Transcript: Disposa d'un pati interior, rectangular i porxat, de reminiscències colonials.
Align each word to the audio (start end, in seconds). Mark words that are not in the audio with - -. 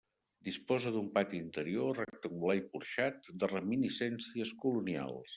Disposa 0.45 0.91
d'un 0.93 1.09
pati 1.17 1.35
interior, 1.41 1.91
rectangular 1.99 2.55
i 2.59 2.63
porxat, 2.75 3.29
de 3.43 3.49
reminiscències 3.53 4.55
colonials. 4.65 5.29